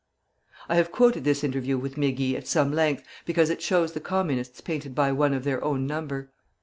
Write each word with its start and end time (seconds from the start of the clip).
I 0.67 0.77
have 0.77 0.91
quoted 0.91 1.25
this 1.25 1.43
interview 1.43 1.77
with 1.77 1.93
Mégy 1.93 2.33
at 2.33 2.47
some 2.47 2.73
length, 2.73 3.03
because 3.23 3.51
it 3.51 3.61
shows 3.61 3.91
the 3.93 3.99
Communists 3.99 4.59
painted 4.59 4.95
by 4.95 5.11
one 5.11 5.35
of 5.35 5.43
their 5.43 5.63
own 5.63 5.85
number. 5.85 6.31